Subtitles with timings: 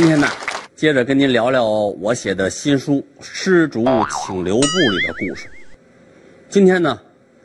[0.00, 0.28] 今天呢，
[0.76, 4.62] 接着跟您聊聊我写的新书《施主请留步》
[4.96, 5.48] 里的故事。
[6.48, 6.96] 今天呢，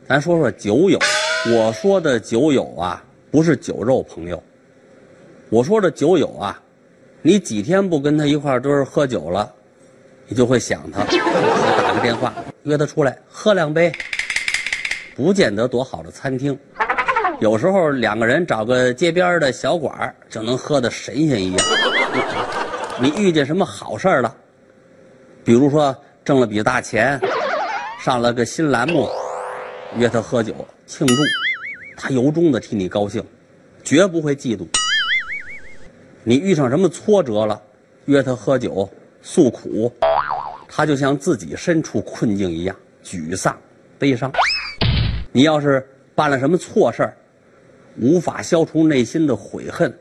[0.06, 0.96] 咱说说酒友。
[1.52, 4.40] 我说的酒友啊，不是酒肉朋友。
[5.50, 6.62] 我说的酒友啊，
[7.22, 9.52] 你几天不跟他一块儿堆儿喝酒了，
[10.28, 12.32] 你就会想他，打个电话
[12.62, 13.90] 约他出来喝两杯。
[15.16, 16.56] 不见得多好的餐厅，
[17.40, 21.58] 有时候两个人找个街边的小馆儿就能喝得神仙一样。
[23.00, 24.34] 你遇见什么好事儿了？
[25.44, 27.20] 比如说挣了笔大钱，
[28.00, 29.08] 上了个新栏目，
[29.96, 30.54] 约他喝酒
[30.86, 31.14] 庆祝，
[31.96, 33.22] 他由衷的替你高兴，
[33.82, 34.66] 绝不会嫉妒。
[36.22, 37.60] 你遇上什么挫折了，
[38.06, 38.88] 约他喝酒
[39.20, 39.92] 诉苦，
[40.68, 42.74] 他就像自己身处困境一样
[43.04, 43.54] 沮丧、
[43.98, 44.32] 悲伤。
[45.32, 47.14] 你要是办了什么错事儿，
[48.00, 49.92] 无法消除内心的悔恨，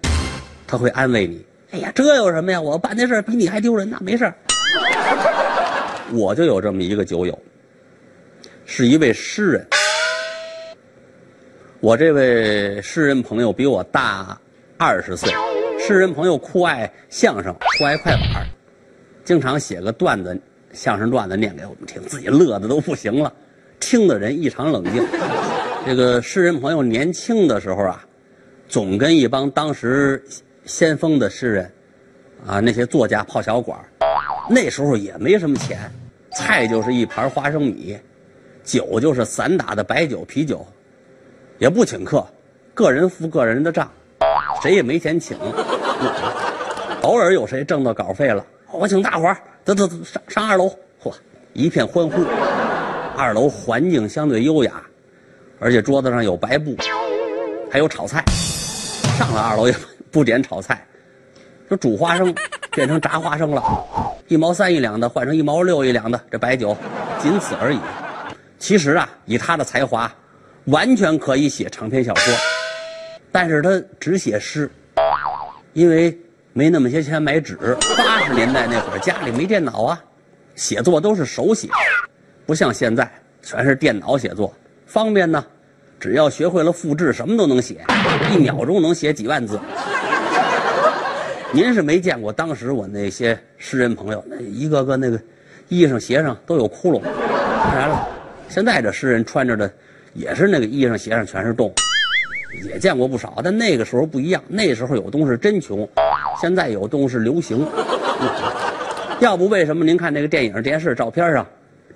[0.65, 2.61] 他会安慰你：“哎呀，这有什么呀？
[2.61, 4.35] 我办的事儿比你还丢人呢，没事儿。
[6.13, 7.37] ”我就有这么一个酒友，
[8.63, 9.67] 是一位诗人。
[11.79, 14.39] 我这位诗人朋友比我大
[14.77, 15.33] 二十岁，
[15.79, 18.45] 诗人朋友酷爱相声，酷爱快板，
[19.25, 20.39] 经常写个段子，
[20.73, 23.33] 相声段子念给我们听，自己乐的都不行了，
[23.79, 25.03] 听的人异常冷静。
[25.87, 28.05] 这个诗人朋友年轻的时候啊，
[28.69, 30.23] 总跟一帮当时
[30.65, 31.71] 先锋的诗人，
[32.47, 33.77] 啊那些作家泡小馆
[34.49, 35.91] 那时候也没什么钱，
[36.33, 37.97] 菜就是一盘花生米，
[38.63, 40.65] 酒就是散打的白酒、啤酒。
[41.59, 42.25] 也不请客，
[42.73, 43.89] 个人付个人的账，
[44.61, 45.37] 谁也没钱请。
[47.01, 50.67] 偶尔有谁挣到稿费了，我请大伙儿，走走走，上上二楼，
[51.01, 51.13] 嚯，
[51.53, 52.23] 一片欢呼。
[53.15, 54.81] 二楼环境相对优雅，
[55.59, 56.75] 而且桌子上有白布，
[57.69, 58.23] 还有炒菜。
[59.17, 59.73] 上了二楼也
[60.13, 60.85] 不点炒菜，
[61.67, 62.33] 说煮花生
[62.71, 63.63] 变成炸花生了，
[64.27, 66.77] 一毛三一两的换成一毛六一两的这白酒，
[67.19, 67.79] 仅此而已。
[68.59, 70.09] 其实啊，以他的才华。
[70.67, 72.33] 完全可以写长篇小说，
[73.33, 74.71] 但是他只写诗，
[75.73, 76.17] 因为
[76.53, 77.57] 没那么些钱买纸。
[77.97, 80.01] 八十年代那会儿家里没电脑啊，
[80.55, 81.67] 写作都是手写，
[82.45, 84.53] 不像现在全是电脑写作，
[84.85, 85.43] 方便呢。
[85.99, 87.83] 只要学会了复制，什么都能写，
[88.33, 89.59] 一秒钟能写几万字。
[91.55, 95.21] 您是没见过当时我那些诗人朋友，那一个个那个
[95.69, 96.99] 衣裳鞋上都有窟窿。
[97.03, 98.07] 当然了，
[98.49, 99.71] 现在这诗人穿着的。
[100.15, 101.73] 也是那个衣裳鞋上全是洞，
[102.63, 105.89] 也见过不少，但那个时候不一样，那时候有东西真穷，
[106.39, 107.67] 现在有东是流行。
[109.19, 111.43] 要不为什么您看那个电影、电视照片上，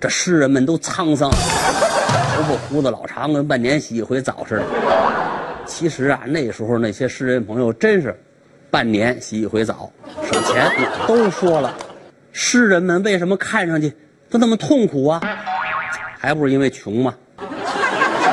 [0.00, 4.64] 这诗人们都沧桑，头发胡子老长，跟半年洗一回澡似的。
[5.64, 8.12] 其实啊，那时候那些诗人朋友真是
[8.70, 9.90] 半年洗一回澡，
[10.30, 10.70] 省钱。
[11.06, 11.76] 都说了，
[12.32, 13.92] 诗人们为什么看上去
[14.28, 15.20] 都那么痛苦啊？
[16.18, 17.14] 还不是因为穷吗？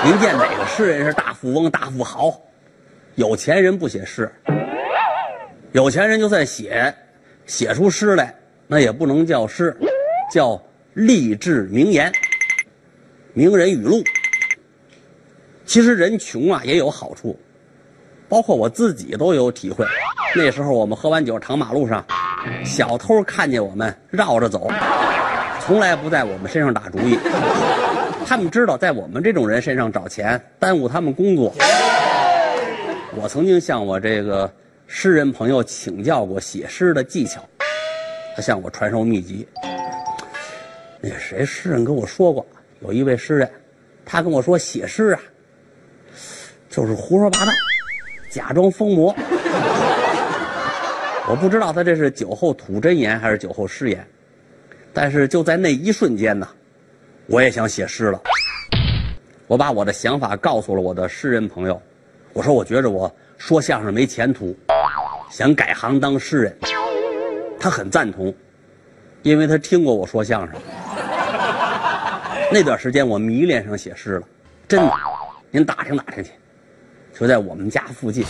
[0.03, 2.33] 您见哪个诗人是大富翁、大富豪？
[3.15, 4.29] 有钱人不写诗，
[5.71, 6.93] 有钱人就算写，
[7.45, 8.35] 写出诗来，
[8.67, 9.75] 那也不能叫诗，
[10.31, 10.61] 叫
[10.93, 12.11] 励志名言、
[13.33, 14.03] 名人语录。
[15.65, 17.39] 其实人穷啊也有好处，
[18.27, 19.85] 包括我自己都有体会。
[20.35, 22.05] 那时候我们喝完酒躺马路上，
[22.65, 24.69] 小偷看见我们绕着走，
[25.61, 27.17] 从来不在我们身上打主意。
[28.25, 31.53] 他们知道在我们这种人身上找钱，耽误他们工作。
[33.15, 34.51] 我曾经向我这个
[34.87, 37.41] 诗人朋友请教过写诗的技巧，
[38.35, 39.47] 他向我传授秘籍。
[40.99, 42.45] 那谁诗人跟我说过，
[42.81, 43.49] 有一位诗人，
[44.03, 45.21] 他跟我说写诗啊，
[46.67, 47.51] 就是胡说八道，
[48.35, 49.15] 假装疯魔。
[51.25, 54.05] 我不知道他这是酒后吐真言还是酒后失言，
[54.91, 56.45] 但是就在那一瞬间呢。
[57.27, 58.19] 我也想写诗了，
[59.47, 61.81] 我把我的想法告诉了我的诗人朋友，
[62.33, 64.53] 我说我觉着我说相声没前途，
[65.31, 66.57] 想改行当诗人。
[67.57, 68.35] 他很赞同，
[69.21, 70.59] 因为他听过我说相声。
[72.51, 74.27] 那段时间我迷恋上写诗了，
[74.67, 74.91] 真的。
[75.51, 76.31] 您打听打听去，
[77.17, 78.25] 就在我们家附近，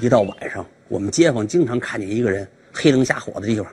[0.00, 3.66] 一到晚上，我们街坊经常看见一个人黑灯瞎火的地方，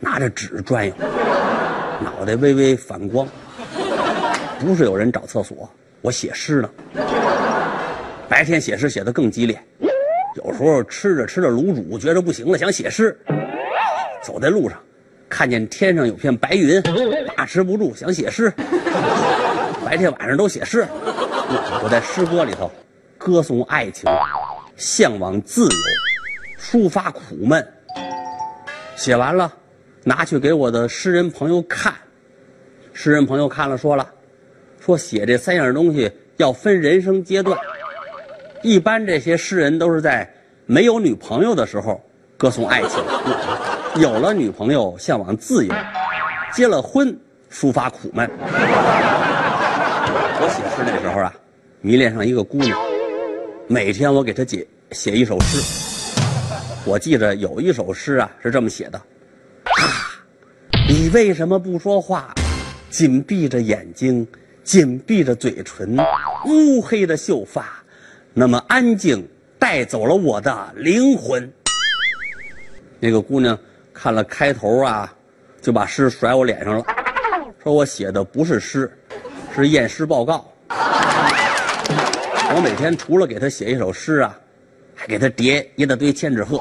[0.00, 0.94] 拿着纸转悠，
[2.02, 3.28] 脑袋微微反光。
[4.60, 5.68] 不是有人找厕所，
[6.00, 6.70] 我写诗呢。
[8.30, 9.62] 白天写诗写得更激烈，
[10.42, 13.14] 有时候吃着吃着卤煮，觉着不行了，想写诗。
[14.22, 14.78] 走在路上，
[15.28, 16.82] 看见天上有片白云，
[17.36, 18.50] 把持不住，想写诗。
[19.84, 20.86] 白天晚上都写诗。
[21.84, 22.70] 我在诗歌里头，
[23.24, 24.10] 歌颂爱情，
[24.76, 25.70] 向往自由，
[26.58, 27.64] 抒发苦闷，
[28.96, 29.52] 写完了，
[30.02, 31.94] 拿去给我的诗人朋友看。
[32.92, 34.04] 诗人朋友看了，说了，
[34.80, 37.56] 说写这三样东西要分人生阶段。
[38.60, 40.28] 一般这些诗人都是在
[40.66, 42.00] 没有女朋友的时候
[42.36, 43.04] 歌颂爱情，
[44.02, 45.72] 有了女朋友向往自由，
[46.52, 47.16] 结了婚
[47.52, 48.28] 抒发苦闷。
[50.40, 51.32] 我写诗那时候啊，
[51.80, 52.76] 迷恋上一个姑娘，
[53.72, 55.58] 每天我给她写写一首诗。
[56.84, 60.20] 我记着有一首诗啊是这么写的：啊，
[60.86, 62.34] 你为什么不说话？
[62.90, 64.28] 紧闭着眼睛，
[64.62, 65.96] 紧闭着嘴唇，
[66.44, 67.82] 乌黑的秀发。
[68.34, 69.26] 那么安静，
[69.58, 71.50] 带走了我的灵魂。
[73.00, 73.58] 那个姑娘
[73.94, 75.10] 看了开头啊，
[75.62, 76.84] 就把诗甩我脸上了，
[77.62, 78.92] 说我写的不是诗，
[79.54, 80.51] 是验尸报告。
[82.54, 84.38] 我每天除了给他写一首诗啊，
[84.94, 86.60] 还给他叠一大堆千纸鹤，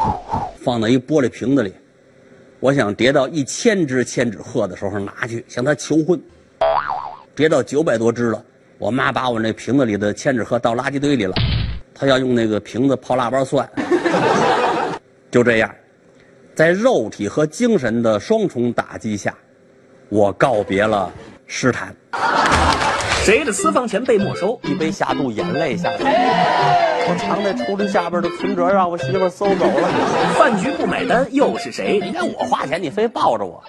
[0.56, 1.74] 放在一玻璃瓶子里。
[2.62, 6.22] 我想叠到一千只千纸鹤的时候拿去向他求婚。
[7.36, 8.42] 叠到九百多只了，
[8.78, 11.36] 我妈把我那瓶子里的千纸鹤倒垃圾堆里了。
[11.94, 13.70] 她要用那个瓶子泡腊八蒜，
[15.30, 15.76] 就这样，
[16.56, 19.36] 在肉体和精神的双重打击下，
[20.08, 21.12] 我告别了
[21.48, 21.94] 诗坛。
[23.24, 24.60] 谁的私房钱被没收？
[24.64, 25.98] 一杯下肚，眼泪下来。
[27.08, 29.90] 我藏在抽屉下边的存折让我媳妇搜走了。
[30.40, 32.00] 饭局不买单又是谁？
[32.04, 33.64] 你看我花钱，你非抱着我。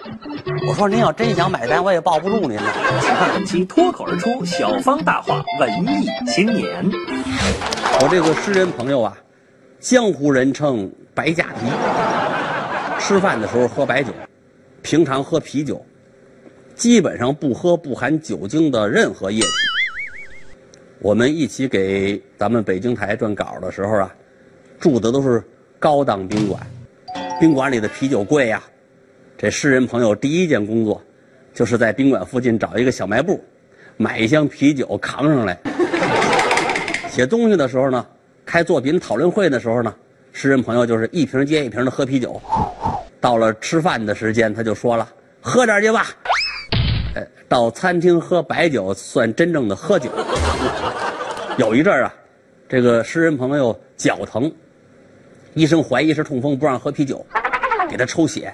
[0.67, 2.63] 我说您要真想买单，我也抱不住您了。
[2.99, 5.69] 请看本期脱口而出小方大话文
[6.01, 6.89] 艺青年。
[8.01, 9.15] 我这个诗人朋友啊，
[9.79, 11.67] 江湖人称白加皮。
[12.99, 14.11] 吃饭的时候喝白酒，
[14.81, 15.85] 平常喝啤酒，
[16.83, 19.47] 基本上不喝不含酒精的任何液体。
[20.99, 24.13] 我们一起给咱们北京台撰稿的时候啊，
[24.81, 25.41] 住的都是
[25.79, 26.61] 高档宾馆，
[27.39, 28.61] 宾馆里的啤酒贵呀。
[29.37, 31.01] 这诗人朋友第一件工作，
[31.53, 33.41] 就是在宾馆附近找一个小卖部，
[33.95, 35.57] 买一箱啤酒扛上来。
[37.07, 38.05] 写东西的时候呢，
[38.45, 39.95] 开作品讨论会的时候呢，
[40.33, 42.41] 诗人朋友就是一瓶接一瓶的喝啤酒。
[43.21, 45.07] 到了吃饭的时间，他就说了
[45.39, 46.07] ：“喝点去吧。”
[47.47, 50.09] 到餐厅喝白酒算真正的喝酒。
[51.57, 52.13] 有一阵儿啊，
[52.67, 54.51] 这个诗人朋友脚疼，
[55.53, 57.23] 医生怀疑是痛风，不让喝啤酒，
[57.89, 58.53] 给他抽血，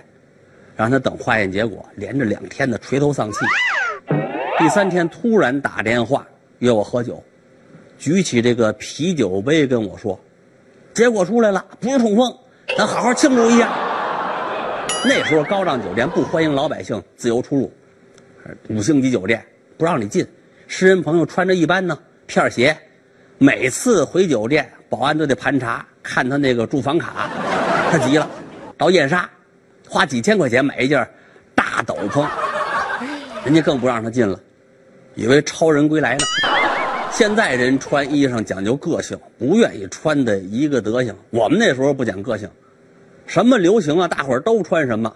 [0.75, 3.39] 让他等化验结果，连着两天的垂头丧气。
[4.57, 6.27] 第三天突然打电话
[6.57, 7.23] 约我喝酒，
[7.97, 10.19] 举起这个啤酒杯跟我说
[10.93, 12.37] ：“结果出来了，不是痛风，
[12.77, 13.69] 咱好好庆祝一下。”
[15.05, 17.71] 那时候高档酒店不欢迎老百姓自由出入，
[18.69, 19.43] 五星级酒店
[19.77, 20.27] 不让你进。
[20.67, 21.97] 诗人朋友穿着一般呢
[22.27, 22.77] 片鞋。
[23.41, 27.29] 每次回酒店，保安都得盘查，看他那个住房卡。
[27.89, 28.29] 他急了，
[28.77, 29.29] 到燕莎，
[29.87, 31.07] 花几千块钱买一件
[31.55, 32.27] 大斗篷，
[33.45, 34.37] 人家更不让他进了，
[35.15, 36.25] 以为超人归来呢。
[37.11, 41.15] 现在人穿衣裳讲究个性，不愿意穿的一个德行。
[41.29, 42.49] 我们那时候不讲个性，
[43.25, 45.15] 什么流行啊，大伙儿都穿什么。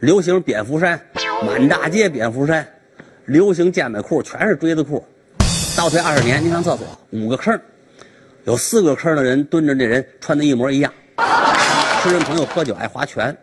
[0.00, 1.00] 流行蝙蝠衫，
[1.44, 2.62] 满大街蝙蝠衫；
[3.24, 5.04] 流行健美裤，全是锥子裤。
[5.76, 7.58] 倒退二十年，你上厕所五个坑，
[8.44, 10.92] 有四个坑的人蹲着，那人穿的一模一样。
[12.02, 13.34] 诗人朋友喝酒爱划拳，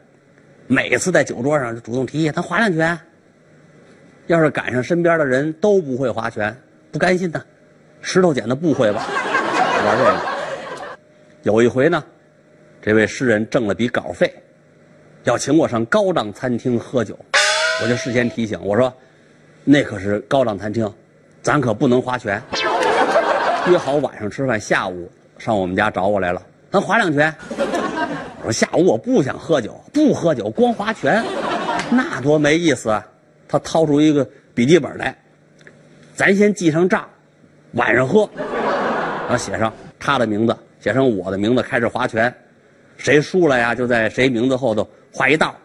[0.67, 2.97] 每次在酒桌上就主动提议他划两拳。
[4.27, 6.55] 要是赶上身边的人都不会划拳，
[6.91, 7.41] 不甘心呢，
[8.01, 9.07] 石头剪子布会吧，
[9.85, 10.15] 玩这个。
[11.43, 12.03] 有一回呢，
[12.81, 14.31] 这位诗人挣了笔稿费，
[15.23, 17.17] 要请我上高档餐厅喝酒，
[17.83, 18.91] 我就事先提醒我说，
[19.63, 20.91] 那可是高档餐厅。
[21.43, 22.41] 咱可不能划拳，
[23.69, 27.33] 约好晚上吃饭，下午上我们家找我来了，咱划两拳。
[28.41, 31.23] 我说下午我不想喝酒，不喝酒光划拳，
[31.89, 33.07] 那多没意思啊。
[33.47, 35.17] 他掏出一个笔记本来，
[36.13, 37.07] 咱先记上账，
[37.73, 42.33] 晚上喝，然后写上他的名字，写上我的名字，开始划拳。
[42.97, 45.55] 谁输了呀，就在谁名字后头画一道。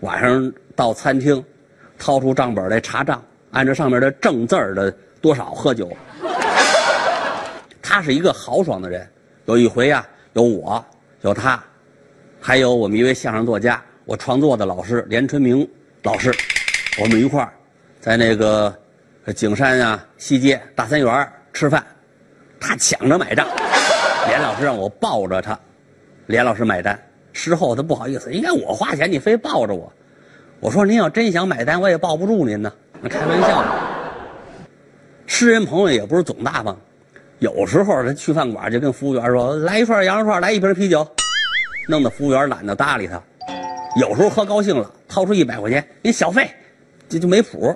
[0.00, 1.44] 晚上到餐厅，
[1.98, 3.20] 掏出账本来查账。
[3.50, 5.90] 按照上面的正字儿的多少喝酒，
[7.82, 9.04] 他是一个豪爽的人。
[9.46, 10.84] 有一回呀，有我，
[11.22, 11.60] 有他，
[12.40, 15.68] 还有我们一位相声作家，我创作的老师连春明
[16.04, 16.32] 老师，
[17.02, 17.52] 我们一块儿
[18.00, 18.72] 在那个
[19.34, 21.84] 景山啊西街大三元吃饭，
[22.60, 23.44] 他抢着买账，
[24.28, 25.58] 连老师让我抱着他，
[26.26, 26.96] 连老师买单。
[27.32, 29.92] 事后他不好意思，应该我花钱，你非抱着我。
[30.60, 32.72] 我说您要真想买单，我也抱不住您呢。
[33.00, 33.64] 那开玩笑，
[35.24, 36.76] 诗人朋友也不是总大方，
[37.38, 41.06] 有时候他去饭馆就跟服务员说：“来一串羊肉串，来一瓶啤酒。”
[41.88, 43.22] 弄得服务员懒得搭理他。
[44.00, 46.50] 有时候喝高兴了，掏出一百块钱，您小费，
[47.08, 47.74] 这就没谱。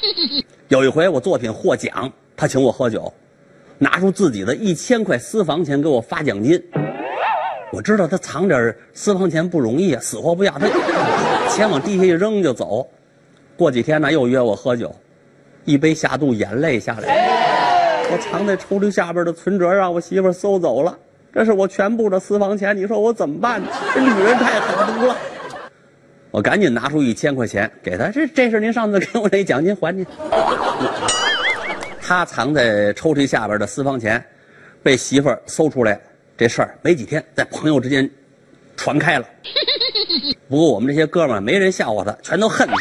[0.68, 3.12] 有一回我作品获奖，他请我喝酒，
[3.78, 6.62] 拿出自己的一千块私房钱给我发奖金。
[7.72, 10.68] 我知道他藏点私房钱不容易啊，死活不要，他
[11.54, 12.88] 钱往地下一扔就走。
[13.56, 14.94] 过几天呢，又约我喝酒，
[15.64, 18.08] 一杯下肚，眼泪下来。
[18.10, 20.98] 我藏在抽屉下边的存折让我媳妇搜走了，
[21.32, 23.62] 这是我全部的私房钱，你说我怎么办？
[23.94, 25.16] 这女人太狠毒了。
[26.30, 30.04] 我赶紧拿出一千块钱给他，这这是您上次给我那奖金，还您。
[32.00, 34.22] 他藏在抽屉下边的私房钱，
[34.82, 36.00] 被媳妇搜出来，
[36.36, 38.10] 这事儿没几天在朋友之间
[38.76, 39.26] 传开了。
[40.52, 42.76] 不过我们这些哥们儿没人笑话他，全都恨他，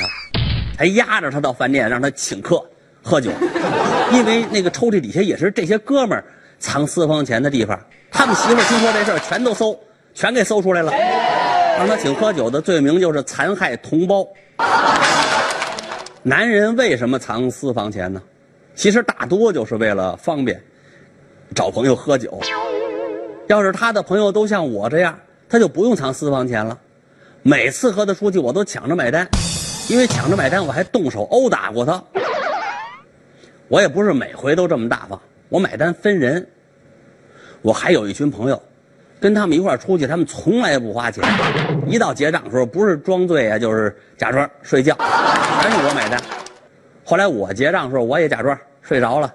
[0.78, 2.62] 还压着他到饭店让他请客
[3.02, 3.32] 喝酒，
[4.12, 6.26] 因为那个抽屉底下也是这些哥们儿
[6.60, 7.80] 藏私房钱的地方。
[8.12, 9.80] 他们媳妇儿听说这事儿，全都搜，
[10.14, 10.92] 全给搜出来了。
[11.78, 14.28] 让他请喝酒的罪名就是残害同胞。
[16.24, 18.22] 男人为什么藏私房钱呢？
[18.76, 20.62] 其实大多就是为了方便
[21.56, 22.38] 找朋友喝酒。
[23.48, 26.78] 要是他的朋友都像我这样，他就不用藏私房钱了。
[27.44, 29.28] 每次和他出去，我都抢着买单，
[29.90, 32.02] 因为抢着买单我还动手殴打过他。
[33.68, 35.20] 我也不是每回都这么大方，
[35.50, 36.46] 我买单分人。
[37.62, 38.62] 我还有一群朋友。
[39.20, 41.24] 跟他们一块出去，他们从来不花钱。
[41.86, 44.96] 一到结账的时候，不是装醉啊，就是假装睡觉，
[45.62, 46.20] 全是我买单。
[47.06, 49.32] 后来我结账的时候，我也假装睡着了，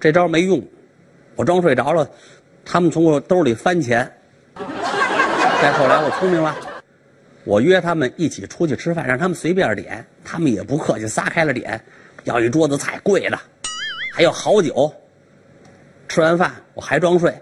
[0.00, 0.60] 这招没用，
[1.36, 2.10] 我装睡着了，
[2.64, 4.12] 他们从我兜里翻钱。
[5.62, 6.52] 再后来我聪明了，
[7.46, 11.80] 我约他们一起出去吃饭，让他们随便点，他们也不客气，撒开了点，
[12.24, 13.38] 要一桌子菜贵的，
[14.12, 14.92] 还有好酒。
[16.08, 17.32] 吃完饭我还装睡。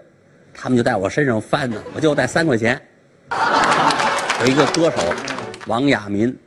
[0.53, 2.79] 他们就在我身上翻呢，我就带三块钱。
[4.41, 5.01] 有一个歌手
[5.65, 6.37] 王亚民，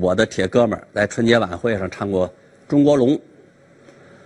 [0.00, 2.28] 我的铁哥们儿，在春节晚会上唱过
[2.68, 3.08] 《中国龙》。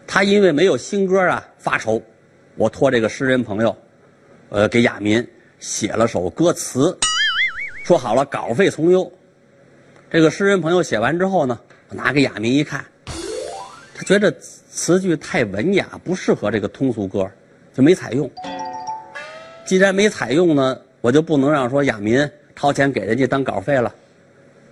[0.07, 2.01] 他因为没有新歌啊发愁，
[2.57, 3.75] 我托这个诗人朋友，
[4.51, 5.27] 呃，给亚民
[5.59, 6.97] 写了首歌词，
[7.85, 9.13] 说好了稿费从优。
[10.11, 11.61] 这个诗人朋友写完之后呢，
[11.91, 12.83] 我拿给亚民一看，
[13.95, 17.31] 他觉得词句太文雅，不适合这个通俗歌，
[17.75, 18.29] 就没采用。
[19.67, 23.95] 既然没采用呢，我就不能让说亚民掏钱给人家当稿费了，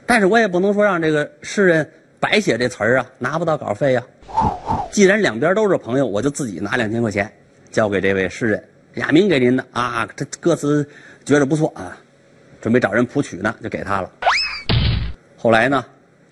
[0.06, 1.86] 但是我也不能说让这个诗人
[2.18, 4.02] 白写这词儿啊，拿不到稿费呀。
[4.90, 7.30] 既然两边都是朋友，我就自己拿两千块钱
[7.70, 8.64] 交给这位诗人，
[8.94, 10.88] 亚民给您的啊，这歌词
[11.26, 11.98] 觉得不错啊，
[12.62, 14.08] 准备找人谱曲呢，就给他了。
[15.36, 15.84] 后来呢，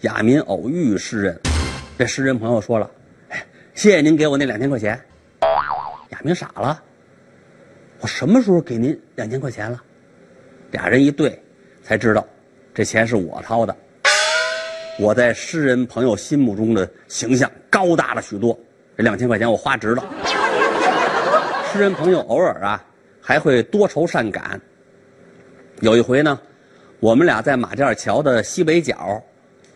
[0.03, 1.41] 雅民偶遇诗人，
[1.99, 2.89] 这诗人朋友说了
[3.31, 3.45] ：“哎，
[3.75, 4.99] 谢谢您给我那两千块钱。”
[6.11, 6.81] 雅民傻了。
[7.99, 9.83] 我什么时候给您两千块钱了？
[10.71, 11.37] 俩人一对，
[11.83, 12.25] 才知道
[12.73, 13.77] 这钱是我掏的。
[15.01, 18.57] 我在诗人朋友心目中的形象高大了许多，
[18.97, 20.05] 这两千块钱我花值了。
[21.73, 22.85] 诗人朋友偶尔啊
[23.21, 24.61] 还会多愁善感。
[25.81, 26.39] 有一回呢，
[26.99, 29.23] 我们俩在马甸桥的西北角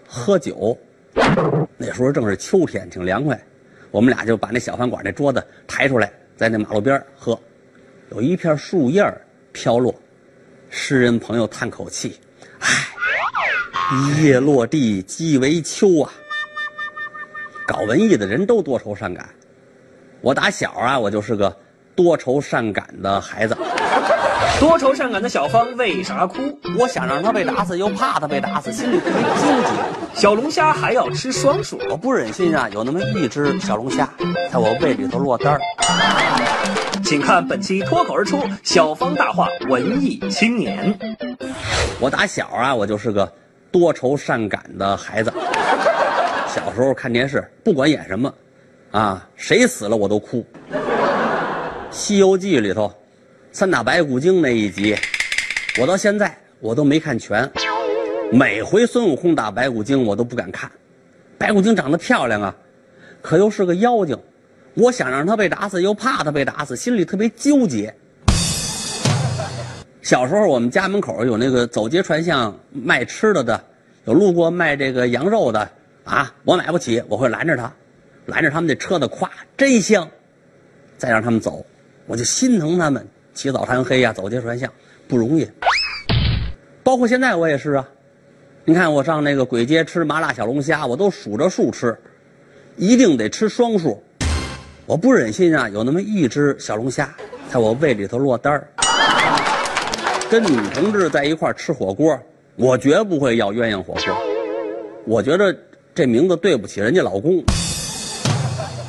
[0.06, 0.76] 喝酒，
[1.78, 3.40] 那时候正是秋天，挺凉快，
[3.90, 7.38] 我们俩就把那小饭馆那桌子抬出来，在那马路边喝。
[8.10, 9.02] 有一片树叶
[9.52, 9.94] 飘落，
[10.68, 12.20] 诗人朋友叹口气
[12.60, 12.68] ：“唉，
[13.96, 16.12] 一叶落地即为秋啊。”
[17.66, 19.26] 搞文艺的人都多愁善感，
[20.20, 21.56] 我打小啊，我就是个
[21.96, 23.56] 多愁善感的孩子。
[24.60, 26.58] 多愁善感的小芳为啥哭？
[26.78, 29.68] 我想让她被打死，又怕她被打死，心里特别纠结。
[30.14, 34.08] 小龙虾还要吃双数，我不忍心啊，有那么一只小龙虾
[34.50, 35.60] 在我胃里头落单儿。
[37.04, 40.98] 请看本期脱口而出小芳大话文艺青年。
[42.00, 43.30] 我打小啊，我就是个
[43.70, 45.32] 多愁善感的孩子。
[46.48, 48.32] 小时候看电视，不管演什么，
[48.92, 50.46] 啊，谁死了我都哭。
[51.90, 52.92] 《西游记》里头。
[53.54, 54.96] 三打白骨精那一集，
[55.80, 57.48] 我到现在我都没看全。
[58.32, 60.68] 每回孙悟空打白骨精，我都不敢看。
[61.38, 62.56] 白骨精长得漂亮啊，
[63.22, 64.18] 可又是个妖精。
[64.74, 67.94] 我想让他被打死，又怕他被打死，心里特别纠结。
[70.02, 73.64] 小时候我们家门口有那个走街串巷卖吃的的，
[74.06, 75.70] 有路过卖这个羊肉的
[76.02, 77.72] 啊，我买不起，我会拦着他，
[78.26, 80.10] 拦着他们那车子，咵，真香，
[80.98, 81.64] 再让他们走，
[82.08, 83.06] 我就心疼他们。
[83.34, 84.72] 起早贪黑呀，走街串巷
[85.06, 85.46] 不容易。
[86.82, 87.88] 包括现在我也是啊。
[88.64, 91.94] 你看我上那个簋街吃麻辣小龙虾，我都数着数吃，
[92.76, 94.02] 一定得吃双数。
[94.86, 97.14] 我不忍心啊，有那么一只小龙虾
[97.50, 98.66] 在我胃里头落单儿。
[100.30, 102.18] 跟女同志在一块吃火锅，
[102.56, 104.02] 我绝不会要鸳鸯火锅。
[105.04, 105.54] 我觉得
[105.94, 107.44] 这名字对不起人家老公。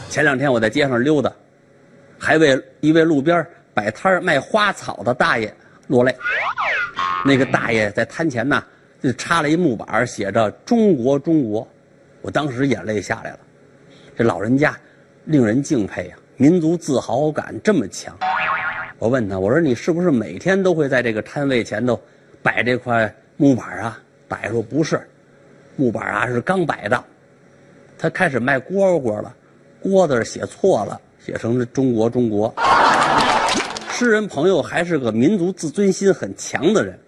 [0.10, 1.32] 前两天我在街上溜达，
[2.18, 3.46] 还为一位路边
[3.76, 5.54] 摆摊儿卖花草的大爷
[5.88, 6.16] 落泪。
[7.24, 8.64] 那个大爷在摊前呢，
[9.04, 11.68] 就插了一木板，写着“中国中国”。
[12.22, 13.40] 我当时眼泪下来了。
[14.16, 14.76] 这老人家
[15.26, 18.18] 令人敬佩呀，民族自豪感这么强。
[18.98, 22.00] 我问他，我说你是不是每天都会在这个摊位前头
[22.42, 24.00] 摆这块木板啊？
[24.28, 25.06] 大爷说不是，
[25.76, 27.04] 木板啊是刚摆的。
[27.98, 29.36] 他开始卖蝈蝈了，
[29.84, 32.54] 蝈字写错了，写成了中国中国。
[33.98, 37.00] 诗人朋友还是个民族自尊心很强的人。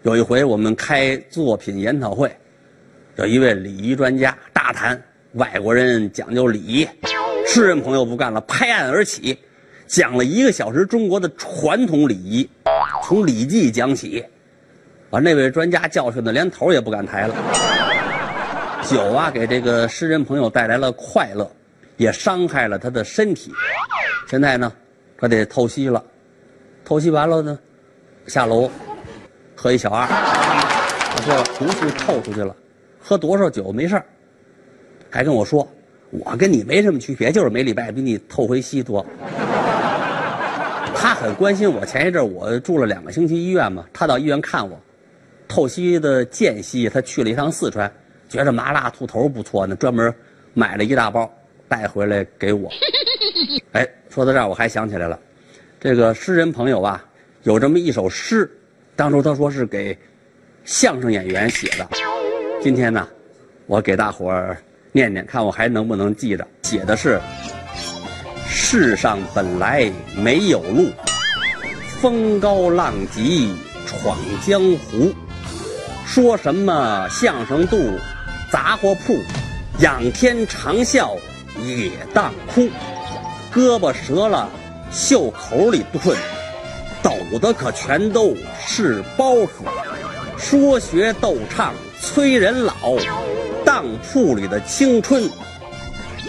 [0.00, 2.34] 有一回我们开作品研讨会，
[3.16, 4.98] 有一位礼仪专家大谈
[5.34, 6.88] 外国人讲究礼仪，
[7.46, 9.38] 诗人朋友不干了，拍案而起。
[9.86, 12.48] 讲了一个小时中国的传统礼仪，
[13.04, 14.24] 从《礼记》讲起，
[15.10, 17.34] 把那位专家教训的连头也不敢抬了。
[18.88, 21.50] 酒啊，给这个诗人朋友带来了快乐，
[21.98, 23.52] 也伤害了他的身体。
[24.28, 24.72] 现在呢，
[25.20, 26.02] 他得透析了，
[26.84, 27.58] 透析完了呢，
[28.26, 28.70] 下楼
[29.54, 32.56] 喝一小二，把这毒素透出去了，
[32.98, 34.02] 喝多少酒没事
[35.10, 35.68] 还跟我说，
[36.10, 39.04] 我跟你没什么区别，就是每礼拜比你透回吸多。
[40.94, 41.84] 他很关心我。
[41.84, 44.80] 前一阵我住了两个星期医院嘛，他到医院看我，
[45.48, 47.90] 透析的间隙，他去了一趟四川，
[48.28, 50.14] 觉着麻辣兔头不错呢，专门
[50.54, 51.30] 买了一大包
[51.68, 52.70] 带回来给我。
[53.72, 55.18] 哎，说到这儿我还想起来了，
[55.78, 57.04] 这个诗人朋友啊，
[57.42, 58.50] 有这么一首诗，
[58.96, 59.96] 当初他说是给
[60.64, 61.88] 相声演员写的。
[62.62, 63.08] 今天呢，
[63.66, 64.56] 我给大伙儿
[64.92, 66.46] 念念，看我还能不能记着。
[66.62, 67.20] 写的是。
[68.52, 70.90] 世上本来没有路，
[72.00, 73.52] 风高浪急
[73.84, 74.16] 闯
[74.46, 75.12] 江湖。
[76.06, 77.98] 说什么相声肚、
[78.50, 79.18] 杂货铺，
[79.78, 81.16] 仰天长啸
[81.64, 82.68] 也当哭。
[83.52, 84.48] 胳膊折了
[84.92, 86.16] 袖口里炖，
[87.02, 88.34] 抖的可全都
[88.64, 89.48] 是包袱。
[90.38, 92.74] 说学逗唱催人老，
[93.64, 95.28] 当铺里的青春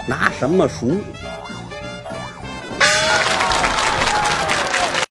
[0.07, 0.97] 拿什么赎？